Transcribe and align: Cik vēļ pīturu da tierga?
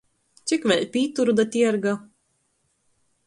Cik 0.51 0.63
vēļ 0.71 0.85
pīturu 0.95 1.35
da 1.41 1.45
tierga? 1.57 1.95